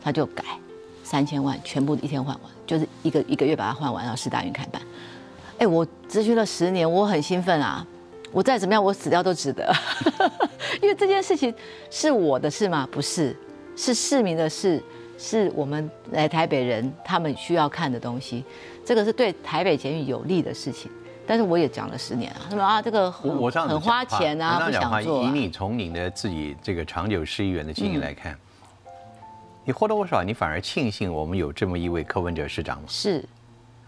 [0.03, 0.43] 他就改
[1.05, 4.81] 三千万，全部一天换完，就是一个一个月把它换完，然后四大运开办。
[5.59, 7.87] 哎，我咨询了十年，我很兴奋啊！
[8.31, 9.75] 我再怎么样，我死掉都值得，
[10.81, 11.53] 因为这件事情
[11.91, 12.89] 是我的事吗？
[12.93, 13.37] 不是，
[13.75, 14.83] 是市民的事，
[15.19, 18.45] 是我们来台北人他们需要看的东西，
[18.87, 20.91] 这个是对台北捷运有利的事情。
[21.27, 25.29] 但是我也讲了十年啊，他们啊这个我很我这样很花钱啊，不想做、啊。
[25.29, 28.35] 以你从你的自己这个长久市议员的经验来看，
[29.65, 32.85] 你或多或少你反而庆幸我们有这么一位柯文哲市长吗？
[32.89, 33.23] 是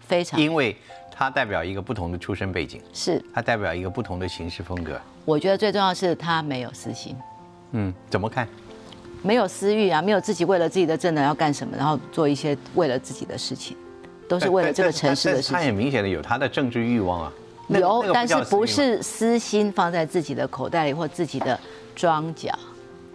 [0.01, 0.77] 非常因为
[1.09, 5.01] 他代表一个不同的出身背景，是，他代表一个不同的行事风格。
[5.25, 7.15] 我觉得最重要是他没有私心，
[7.71, 8.47] 嗯，怎么看？
[9.21, 13.77] 没有私欲啊，没有自己为了自己的政党要干什么，然后做一些为了自己的事情，
[14.27, 15.71] 都是为了这个城市的事情他也。
[15.71, 17.33] 明显的有他的政治欲望啊。
[17.69, 21.57] 有但是不是私心放在自己的口袋里或自己的
[21.95, 22.51] 庄脚，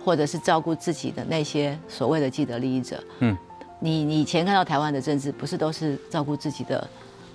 [0.03, 3.03] 或者是照顾自己的那些所谓的既得利益者。
[3.19, 3.37] 嗯，
[3.81, 6.89] 你你以前看到台湾的政治，不是都是照顾自己的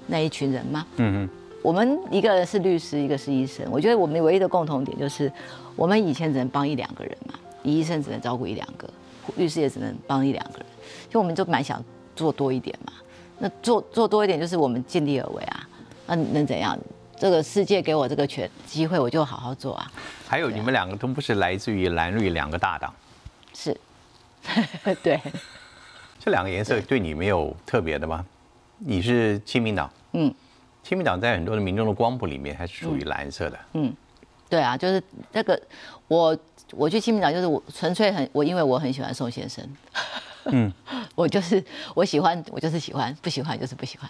[0.07, 0.85] 那一群人吗？
[0.95, 1.29] 嗯嗯。
[1.61, 3.63] 我们一个人是律师，一个是医生。
[3.69, 5.31] 我觉得我们唯一的共同点就是，
[5.75, 8.89] 我们以前只能帮一两个人嘛，你医生只能照顾一两个，
[9.35, 10.65] 律师也只能帮一两个人。
[11.09, 11.83] 就我们就蛮想
[12.15, 12.93] 做多一点嘛。
[13.39, 15.67] 那做做多一点，就是我们尽力而为啊。
[16.07, 16.77] 那能怎样？
[17.17, 19.91] 这个世界给我这个权机会，我就好好做啊。
[20.27, 22.91] 还有你们两个都不是来自于蓝绿两个大党，
[23.53, 23.77] 是，
[25.03, 25.19] 对，
[26.19, 28.25] 这两个颜色对你没有特别的吗？
[28.79, 30.33] 你是亲民党，嗯
[30.81, 33.59] 亲民党在很多的民众的光谱里面还是属于蓝色的。
[33.73, 33.93] 嗯，
[34.51, 35.59] 对啊，就是那个
[36.09, 36.37] 我
[36.71, 39.65] 我去亲民党，就是我纯粹很我因为我很喜欢宋先生，
[40.45, 40.69] 嗯，
[41.15, 41.63] 我就是
[41.95, 44.09] 我喜欢我就是喜欢，不喜欢就是不喜欢，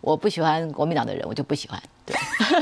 [0.00, 2.16] 我不喜欢国民党的人我就不喜欢，对，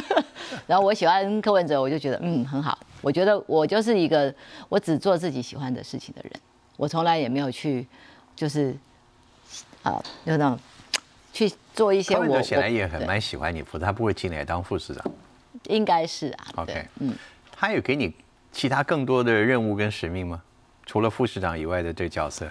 [0.66, 4.34] 然后我喜欢柯文哲，我就觉得嗯很好，我觉得我就是一个
[4.70, 6.32] 我只做自己喜欢的事情的人，
[6.78, 7.86] 我从来也没有去
[8.34, 8.74] 就是
[9.82, 10.58] 啊就那种
[11.34, 13.06] 去做一些柯文我哲显然也很对。
[13.06, 15.04] 蛮喜欢你，否则他不会进来当副市长。
[15.68, 17.14] 应该是啊对 OK，嗯。
[17.52, 18.14] 他有给你
[18.52, 20.42] 其他更多的任务跟使命吗？
[20.86, 22.48] 除了副市长以外的这个角色，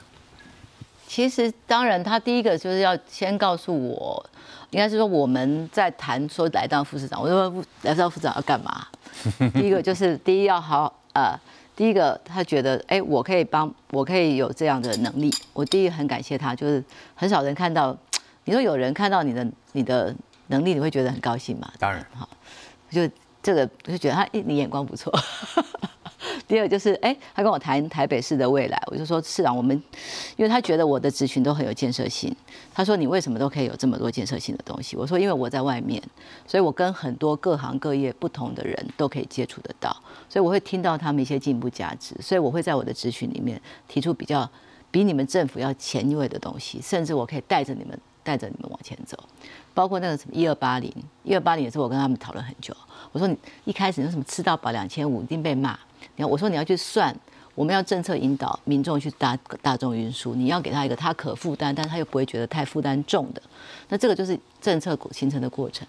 [1.07, 4.29] 其实当然，他第一个就是要先告诉我，
[4.71, 8.85] 应该是说我们在谈说来当副市长，我说副来当副市长要干嘛？
[9.55, 11.39] 第一个就是第一要好呃，
[11.75, 16.83] 第一个他觉得哎，我可以帮我可以有这样的能力，我第一个很感谢他，就是
[17.15, 17.97] 很少人看到，
[18.43, 20.13] 你说有人看到你的你的
[20.47, 21.71] 能力，你会觉得很高兴嘛？
[21.79, 22.29] 当然好，
[22.89, 23.09] 就
[23.41, 25.13] 这个我就觉得他，你眼光不错。
[26.47, 29.75] 第二就是，哎，他跟我谈台北市的未来，我就说市长，我们，
[30.37, 32.33] 因为他觉得我的职群都很有建设性，
[32.73, 34.95] 他说你为什么都可以有这么多建设性的东西？
[34.95, 36.01] 我说因为我在外面，
[36.47, 39.95] 所以我跟很多各行各业不同的人都可以接触得到，
[40.29, 44.49] 所以我会听到他们一些进步价值，所以我会在我的职群里面提出比较
[44.89, 49.17] 比你们政府要前卫的东西，甚至我可以带着你们带着你们往前走，
[49.77, 50.91] 包括那个什么一二八零，
[51.23, 52.75] 一二八零也是我跟他们讨论很久。
[53.11, 55.77] 我说你一开始那什么吃到饱两千五一定被骂，
[56.15, 57.15] 你要我说你要去算，
[57.53, 63.41] 我们要政策引导民众去搭大众运输，你要给他一个他可负担，但他又不会觉得太负担重的，
[63.89, 65.87] 那这个就是政策形成的过程。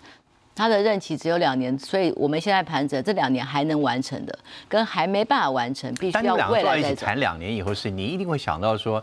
[0.54, 9.02] 他的任期只有两年，所以我们现在盘着这两年还能完成的，跟还没办法完成，必须要未来再谈两年以后，是你一定会想到说，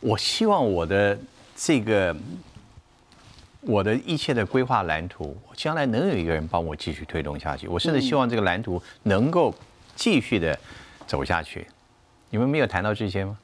[0.00, 1.18] 我希望我的
[1.54, 2.14] 这个
[3.66, 7.66] 我的一切的规划蓝图，将来能有一个人帮我继续推动下去。
[7.68, 9.54] 我甚至希望这个蓝图能够
[9.94, 10.58] 继续的
[11.06, 11.66] 走下去。
[12.30, 13.36] 你们没有谈到这些吗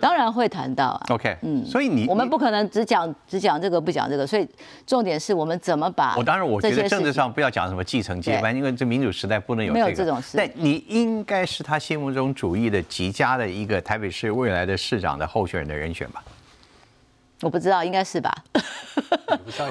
[0.00, 1.06] 当然会谈到啊。
[1.10, 4.44] ？OK，嗯，所以你我们不可能只讲只讲这个不讲这个，所以
[4.84, 16.24] 重点是我们怎么把我当然，我觉得政治上不要讲什么继承接班，因为这民主时代不能有没有这个这种事但你应该是他心目中主义的极佳的一个台北市未来的市长的候选人的人选吧？
[17.40, 18.32] 我不知道，应该是吧？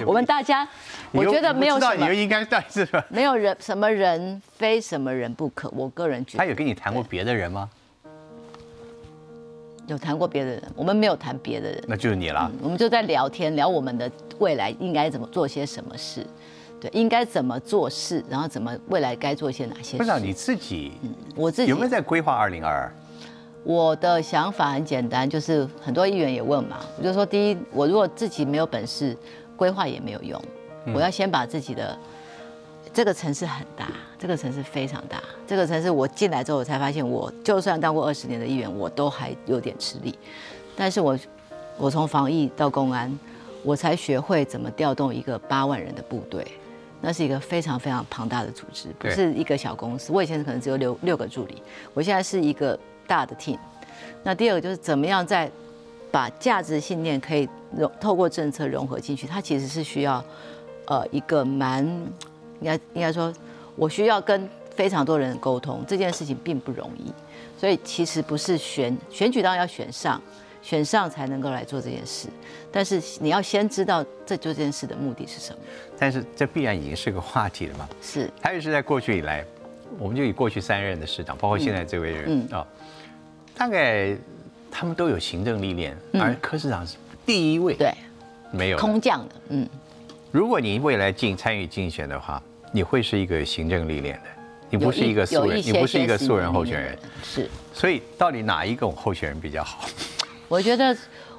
[0.05, 0.67] 我们大家，
[1.11, 3.03] 我觉得没有你又不知道，什么你就应该但是吧？
[3.09, 5.69] 没有人什么人非什么人不可。
[5.75, 7.69] 我个人觉得他有跟你谈过别的人吗？
[9.87, 12.49] 有谈过别的人，我们没有谈别的人，那就是你了。
[12.61, 16.25] 我们就在聊天，聊我们的未来应该怎么做些什么事，
[16.79, 19.97] 对，应该怎么做事，然后怎么未来该做些哪些事。
[19.97, 20.93] 不知道你自己
[21.35, 22.93] 我自己有没有在规划二零二二？
[23.63, 29.15] 我的想法很简单，就是很多议员也问嘛，我就说，第一，我如果自己没有本事，
[29.55, 30.41] 规划也没有用，
[30.93, 31.97] 我要先把自己的
[32.93, 33.87] 这个城市很大，
[34.19, 40.13] 这个城市非常大，这个城市我进来之后，我才发现，我就算当过二十年的议员，我都还有点吃力，
[40.75, 41.17] 但是我
[41.77, 43.17] 我从防疫到公安，
[43.63, 46.45] 我才学会怎么调动一个八万人的部队。
[47.05, 50.13] 那是一个非常非常庞大的组织，不是一个小公司。
[50.13, 51.61] 我以前可能只有六六个助理，
[51.93, 53.57] 我现在是一个大的 team。
[54.23, 55.49] 那第二个就是怎么样在
[56.11, 60.23] 把价值信念可以融透过政策融合进去，它其实是需要
[60.85, 61.85] 呃一个蛮
[62.59, 63.33] 应该应该说，
[63.75, 67.11] 我需要跟非常多人沟通，这件事情并不容易。
[67.59, 70.21] 所以其实不是选选举，当然要选上，
[70.61, 72.27] 选上才能够来做这件事。
[72.71, 75.59] 但是你要先知道这做这件事的目的是什么。
[75.97, 77.87] 但是这必然已经是个话题了嘛。
[78.01, 79.45] 是还有是在过去以来，
[79.99, 82.67] 我们就以过去三任的市长，包括现在这位人嗯啊、
[83.55, 84.15] 大概
[84.71, 87.93] 他们都有行政历练，而柯市长是第一位嗯对
[88.51, 88.77] 没有。
[88.77, 89.67] 空降的，嗯，
[90.31, 92.41] 如果你未来竞参与竞选的话，
[92.71, 94.29] 你会是一个行政历练的，
[94.69, 96.97] 你不是一个素人，你不是一个素人候选人。
[97.23, 97.49] 是。
[97.73, 99.85] 所以到底哪一种候选人比较好？
[100.47, 100.95] 我觉得，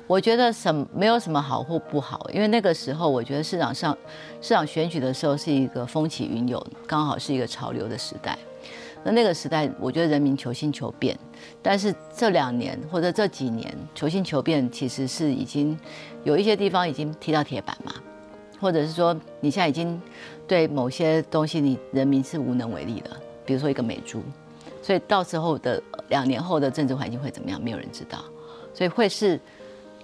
[0.07, 3.97] 我觉得什么没有什么好或不好，因为那个时候我觉得市场上
[4.41, 8.39] 市场选举的时候是一个风起云涌，刚好是一个潮流的时代。
[9.03, 11.19] 那那个时代，我觉得人民求新求变，
[11.63, 15.79] 但是这两年或者这几年求新求变，其实是已经
[16.23, 17.93] 有一些地方已经踢到铁板嘛，
[18.59, 20.01] 或者是说你现在已经
[20.49, 24.23] 对某些东西你人民是无能为力了，比如说一个美猪，
[24.83, 28.25] 所以到时候的两年后的政治环境会怎么样，没有人知道，
[28.73, 29.39] 所以会是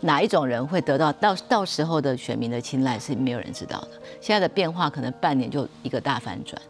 [0.01, 3.89] 哪一种人会得到到到时候的选民的青睐是没有人知道的。
[4.21, 6.61] 现在的变化可能半年就一个大反转。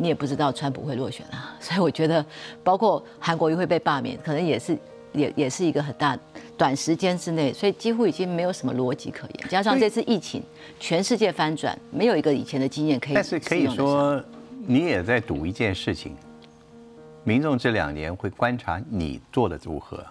[0.00, 2.24] 你也不知道川普会落选啊， 所以我觉得，
[2.62, 4.78] 包括韩国瑜会被罢免，可能也是
[5.12, 6.16] 也也是一个很大
[6.56, 9.48] 短时间之内，所以几乎已经没有什么逻辑可言。
[9.48, 10.40] 加上这次疫情，
[10.78, 13.14] 全世界翻转，没有一个以前的经验可以。
[13.16, 14.22] 但是可以说，
[14.68, 16.16] 你也在赌一件事情，
[17.24, 20.06] 民众这两年会观察你做的如何。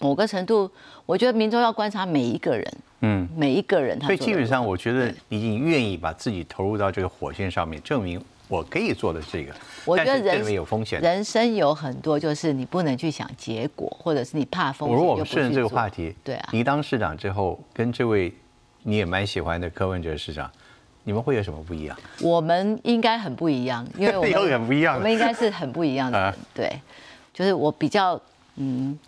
[0.00, 0.70] 某个程度，
[1.06, 4.00] 我觉得民众要观察每一个人，嗯，每一个人。
[4.00, 8.22] 所以基本上，我觉得你已经愿意把自己投入到这个火线上面，证明。
[8.50, 9.52] 我可以做的这个，
[9.84, 10.98] 我觉得人有风险。
[11.02, 14.96] 人生有很多，就是你不能去想结果，或者是你怕风险。
[14.96, 18.32] 如果我们顺着这个话题，对啊，你当市长之后，跟这位
[18.84, 20.50] 你也蛮喜欢的柯文哲市长，
[21.04, 21.94] 你们会有什么不一样？
[22.24, 26.34] 我们应该很不一样，因为我 们很不一样，我们应该是很不一样的人。
[26.54, 26.80] 对，
[27.34, 28.18] 就是我比较
[28.56, 28.98] 嗯，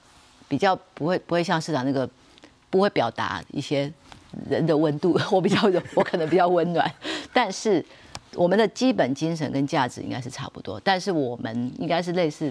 [0.50, 2.06] 比较不会不会像市长那个
[2.68, 3.90] 不会表达一些
[4.50, 5.58] 人的温度， 我比较
[5.94, 6.92] 我可能比较温暖，
[7.32, 7.82] 但是。
[8.36, 12.48] 我们的基本精神跟价值应该是差不多，但是我们应该是类似，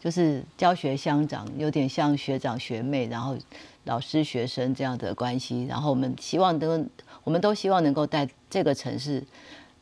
[0.00, 3.36] 就是教学相长，有点像学长学妹，然后
[3.84, 5.66] 老师学生这样的关系。
[5.66, 6.82] 然后我们希望都，
[7.22, 9.22] 我们都希望能够带这个城市，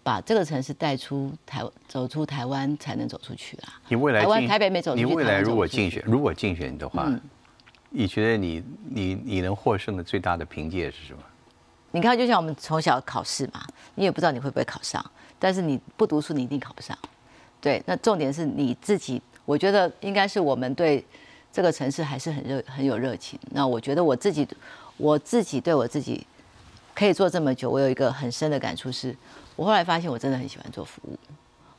[0.02, 3.80] 把这个城市带出台，走出台湾才能走出去啊。
[3.88, 7.10] 你未来台湾台北没走出去，你未来如果竞选，如果竞选的话，
[7.90, 11.22] 你觉得你你你能获胜的最大的凭借是什么？
[11.92, 15.04] 你看，就像我们从小考试嘛，你也不知道你会不会考上，
[15.38, 16.96] 但是你不读书，你一定考不上。
[17.60, 21.04] 对，那重点是你自己，我觉得应该是我们对
[21.52, 23.38] 这个城市还是很热、很有热情。
[23.50, 24.48] 那我觉得我自己，
[24.96, 26.26] 我自己对我自己
[26.94, 29.14] 可以做这么久，我有一个很深的感触是，
[29.56, 31.18] 我后来发现我真的很喜欢做服务，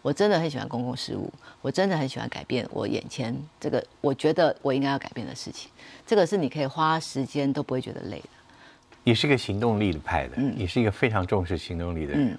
[0.02, 5.72] 我真的很喜欢公共事务，我真的很喜欢改变我眼前这个我觉得我应该要改变的事情。
[6.06, 8.30] 这个是你可以花时间都不会觉得累的。
[9.04, 12.38] 你是个行动力的派的，你是一个非常重视行动力的人。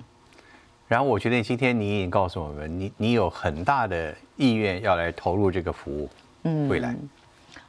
[0.87, 6.09] 然后我觉得今天你已经告诉我们，你你有很大的意愿要来投入这个服务，
[6.45, 6.95] 嗯未来。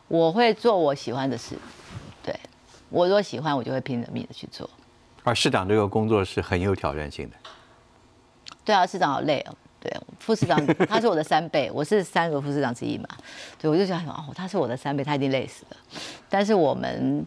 [0.07, 1.55] 我会做我喜欢的事，
[2.22, 2.38] 对
[2.89, 4.70] 我如果喜欢，我就会拼了命的去做。
[5.24, 7.36] 而市长这个工作是很有挑战性的。
[8.66, 9.55] 对啊，市长好累哦。
[9.80, 13.07] 对，副市长他是我的三倍，我是三个副市长之一嘛。
[13.57, 15.78] 对，我就想哦，他是我的三倍，他一定累死了。
[16.28, 17.26] 但是我们。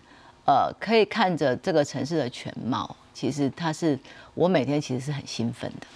[0.51, 3.99] 呃，可以看着这个城市的全貌，其实他是
[4.33, 5.87] 我每天其实是很兴奋的，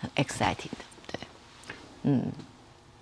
[0.00, 1.20] 很 excited 的，对，
[2.02, 2.24] 嗯。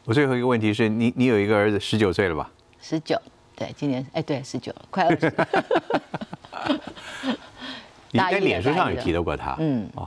[0.05, 2.51] 我最后一个问题是你，你有一个儿子十九岁了吧？
[2.83, 3.19] 十九，
[3.57, 5.33] 对，今年哎，对，十九了，快二十。
[8.13, 10.07] 你在脸书上有提到过他，嗯，哦，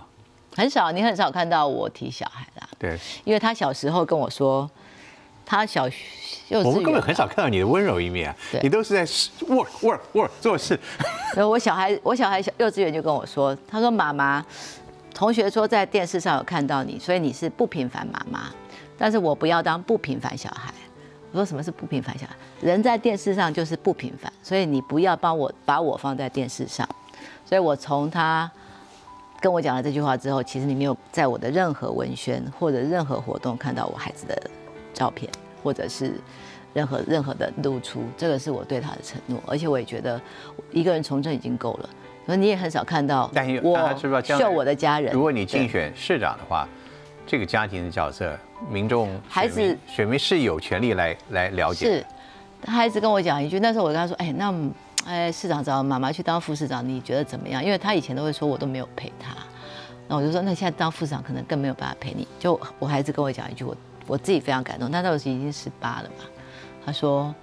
[0.56, 4.70] 很少，你很少看到我提小孩啦，对，因为他小时候跟我说。
[5.48, 5.88] 他小
[6.48, 8.36] 幼稚园，我们根本很少看到你的温柔一面啊！
[8.64, 9.06] 你都是在
[9.46, 10.76] work work work 做事。
[11.36, 14.44] 然 后我小孩，我小孩小幼稚园就跟我说，他说妈妈，
[15.14, 18.50] 同学说在电视上有看到你，所以你是不平凡妈妈，
[18.98, 20.74] 但是我不要当不平凡小孩。
[21.32, 22.34] 我说什么是不平凡小孩？
[22.62, 26.90] 人在电视上就是不平凡，所以你不要帮我把我放在电视上。
[27.46, 28.52] 所以我从他
[29.42, 34.36] 跟我讲了这句话之后，其实你没有在我的任何文宣或者任何活动看到我孩子的。
[34.98, 35.30] 照片，
[35.62, 36.14] 或者是
[36.74, 40.22] 任何任何的露出，这个是我对他的承诺，而且我也觉得
[40.72, 41.90] 一个人从政已经够了。
[42.26, 43.30] 那你也很少看到
[43.62, 43.78] 我
[44.24, 45.12] 秀我的家人。
[45.12, 46.66] 如果你竞选市长的话，
[47.28, 51.86] 这个家庭的角色，民众孩子选民是有权利来来了解。
[51.88, 52.06] 是，
[52.62, 54.50] 他孩子跟我讲一句，那时候我跟他说：“哎，那
[55.06, 59.36] 哎，市长找妈妈去当副市长，你觉得怎么样？”因为他以前都会说我都没有陪他，
[60.08, 63.76] 那我就说：“那现在当副市长可能更没有办法陪你。”就我孩子跟我讲一句我。
[64.08, 66.26] 我自己非常感动，他那时已经十八了嘛。
[66.86, 67.34] 他说：“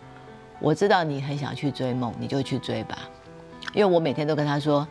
[0.63, 2.97] 我知道你很想去追梦，你就去追吧。”
[3.75, 4.87] 因为我每天都跟他说：“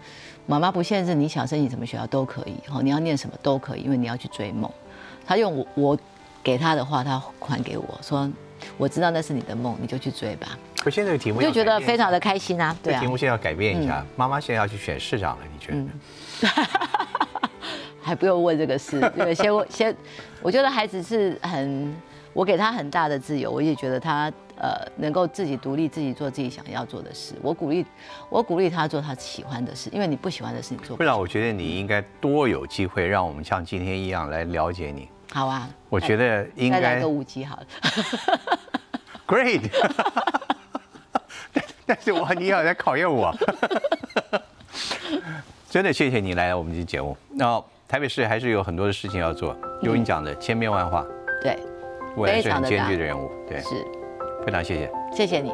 [0.45, 4.69] 妈妈不限制你想申请什么学校都可以，哦，你要念什么都可以，因为你要去追梦。”
[5.25, 5.97] 他用我我
[6.43, 8.29] 给他的话，他还给我说
[8.77, 12.75] ：“我知道那是你的梦，你就去追吧。”可现在的题目就觉得非常的开心啊！
[12.81, 15.87] 对啊，题目现在要改变一下，妈妈现在要去选市长了，你觉得？
[18.01, 19.95] 还不用问这个事， 对，先问先，
[20.41, 21.95] 我觉得孩子是很，
[22.33, 27.35] 我给他很大的自由，我也觉得他呃能够自己独立，自己做自己想要做的事。
[27.43, 27.85] 我鼓励，
[28.27, 30.97] 我鼓励他做他喜欢的事，因为你不喜欢的事你做。
[30.97, 35.07] 不然我觉得你应该多有机会，让我们像今天一样来了解你。
[35.33, 37.65] 好啊，我觉得应该来个五集好了。
[39.25, 39.61] great。
[41.53, 43.33] 但但是我你好在考验我。
[45.69, 47.15] 真的谢谢你来我们这节目。
[47.29, 51.05] 那台北市还是有很多的事情要做，有你讲的千变万化，
[51.41, 51.57] 对，
[52.17, 53.31] 未来是很艰巨的任务。
[53.47, 53.69] 对，是，
[54.45, 55.53] 非常谢谢，谢谢你。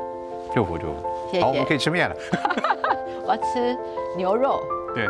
[0.55, 1.30] 祝福祝福。
[1.32, 2.15] 谢谢好，我们可以吃面了。
[3.25, 3.78] 我要吃
[4.15, 4.63] 牛肉。
[4.95, 5.07] 对。